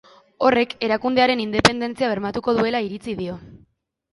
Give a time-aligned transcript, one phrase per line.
[0.45, 3.37] Horrek, erakundearen independentzia bermatuko duela iritzi dio.